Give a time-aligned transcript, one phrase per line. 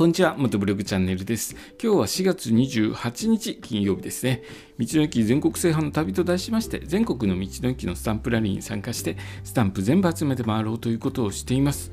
[0.00, 1.54] こんにちは、元ブログチャンネルです。
[1.72, 4.42] 今日は4月28日金曜日ですね。
[4.78, 11.92] 道の駅全国制覇の旅と題しまして、全国の道の駅のスタンプラリーに参加して、スタンプ全部集めて回ろうということをしています。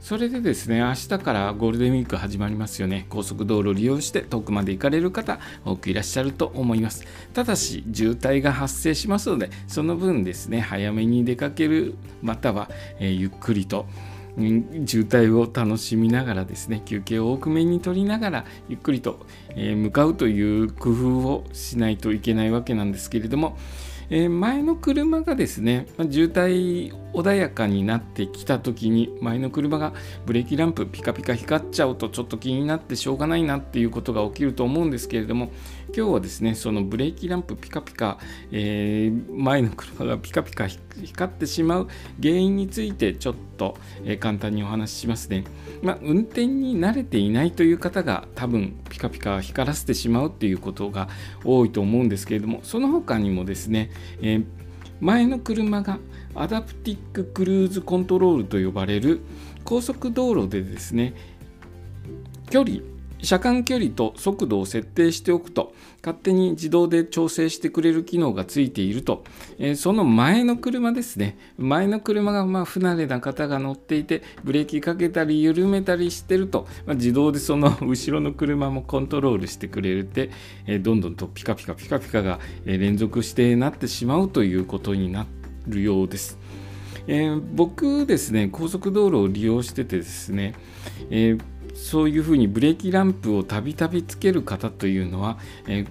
[0.00, 3.04] それでですね、明日からゴールデンウィーク始まりますよね。
[3.10, 7.04] 高速道路を利用して遠くまで行かれる方、多くいらっしゃると思います。
[7.34, 13.84] ただし、渋滞が発生しますので、その分ですね、早めに出かける、または、えー、ゆっくりと、
[14.36, 23.56] 渋滞を楽しみながらですね休憩を多くめに取りながらゆっくりと、え向かうという工夫をしないといけないわけなんですけれども、
[24.10, 29.94] え前の車がですね、ま渋滞穏やかになってきた時に前の車が
[30.26, 35.50] ブレーキランプピカピカ光っちゃうとちょっと気になってしょうがないなっていうことが起きると思うんですけれども
[35.96, 38.18] 今日はですねそのブレーキランプピカピカ、
[38.52, 41.88] えー、前の車がピカピカ光ってしまう
[42.22, 45.44] 原因についてちょっと、えー、簡単にお話ししますね。
[45.82, 51.08] まあ、運転に慣れていないという方が多分ピカピカ光らせてしまうっていうことが
[51.44, 53.90] 多いと思うんですけれどもその他にもですね、
[54.20, 54.44] えー、
[55.00, 55.98] 前の車が
[56.34, 59.20] アダプティブクルーズコントロールと呼ばれる
[59.64, 61.14] 高速道路でですね
[62.50, 62.78] 距離
[63.26, 69.24] 車間距離と速度を設定しておくと勝手に自動で調整してくれる機能がついていると、
[69.58, 80.30] えー、その前の車ですね前の車がま不慣れな方が乗っていてブレーキかけたり緩めたりしてると、まあ、自動でその 後ろの車もコントロールしてくれるって、
[80.68, 85.26] えー、どんどんとピカピカピカピカが連続してなってしまうということにな
[85.66, 86.38] るようです。
[87.08, 90.54] えー、僕ですね高速道路を利用しててですね、
[91.10, 95.38] えーそういうふうにブレーキランプをたびたびつける方というのは、
[95.68, 95.86] えー、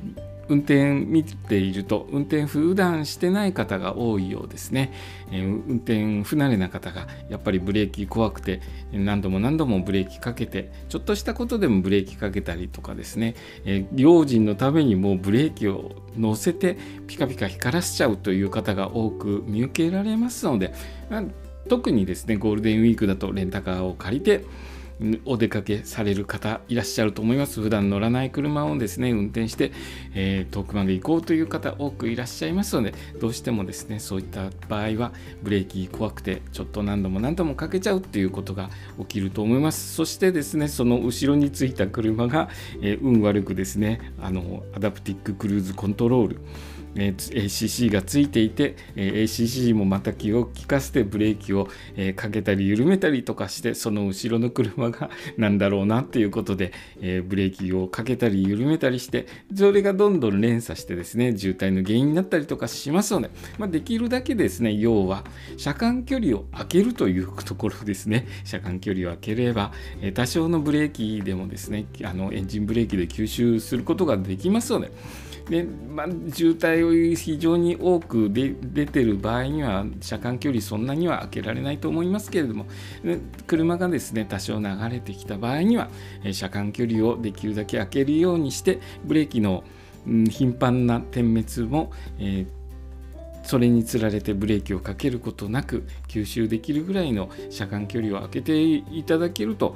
[0.48, 4.94] 運転見ていると運転普段してない方が多いようですね、
[5.32, 8.62] えー、運転不慣れな方がやっぱりブレーキ怖くて
[8.92, 16.78] 何度も何度もブレーキかけてちょっとしたことでもブレーキかけたりとかですね、えー、用心のためにもうブレーキを乗せて
[17.08, 20.74] ピカピカ光らせちゃうという方が多く見受けられますので、
[21.10, 21.24] まあ、
[21.68, 24.46] 特にですねゴールデンウィークだとレンタカーを借りて
[25.26, 27.62] お出かけされる方いらっしゃると思います。
[27.62, 29.72] 普段乗らない車をですね運転して、
[30.14, 35.12] えー、遠くまで行こうという方多くいらっしゃいますのでどうしてもですねそういった場合は
[35.44, 38.70] ブレーキ怖くてちょっと何度も何度もかけちゃうっていうことが
[39.00, 39.96] 起きると思います。
[39.96, 42.50] そしてですねその後ろについた車が、
[42.82, 46.40] えー、運悪くですねあのアダプティブクルーズコントロール。
[46.96, 65.26] ACC がついていてえ ACC もまた気を利かせてブレーキをえかけたり緩めたりとかしてその後ろの車が なんだろうなっていうことでえブレーキをかけたり緩めたりしてそれがどんどん連鎖してですね渋滞の原因になったりとかしますので、まあ、できるだけですね要は
[65.58, 68.28] 車間距離を空けるというところですね。
[68.44, 74.92] 車間距離を空ければえ多少のブレーキでもですねあのエンジンブレーキで吸収することができますので
[75.50, 82.66] で、まあ、渋滞を非常に多く出てる場合には車間距離そんなには開けられないと思いますけれども
[83.48, 85.90] 車がですね多少流れてきた場合には
[86.32, 89.64] 車間距離をできるだけ開けるようにしてブレーキの
[90.06, 92.66] 頻繁な点滅も、えー
[93.46, 99.76] それにつられてブレーキをかけることなく吸収できるぐらいの車間距離を空けていただけると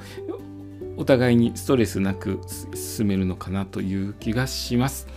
[0.97, 2.41] お互いにストレスなく
[2.74, 5.07] 進めるのかなという気がします。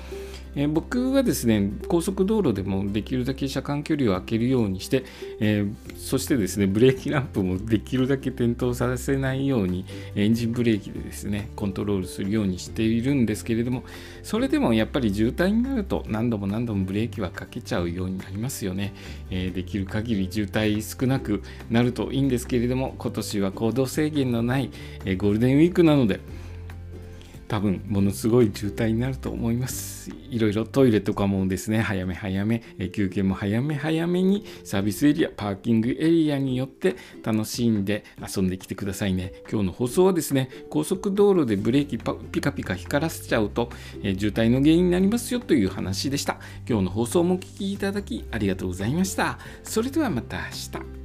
[0.55, 5.05] えー、僕はですね高速道路でもできるだけ車間距離を空けるようにして、
[5.41, 13.85] えー、そしてですねブレーキランプもできるだけ点灯させないようにエンジンブレーキでですねコントロールするようにしているんですけれども
[14.23, 18.95] それでもやっぱり渋滞になると何度も何度もブレーキはかけちゃうようになりますよね、
[19.31, 24.71] えー、できる限り渋滞少なくなるといいんですけれども今年は行動制限のない、
[25.05, 26.21] えゴールデンウィークなので
[27.53, 30.11] 多分ものすごい渋滞になると思います。
[30.31, 32.63] いろいろトイレとかもですね早め早め
[32.95, 39.35] 休憩も早め早めにサービスエリアパーキングエリアによって楽しんで遊んできてくださいね。
[39.51, 43.69] 今日の放送はですね高速道路でブレーキピカピカ光らせちゃうと、
[44.03, 46.39] え渋滞の原因になりますよという話でした。
[46.67, 49.39] 今日の放送もお聴きいただきありがとうございました。
[49.63, 51.02] それではまた明日。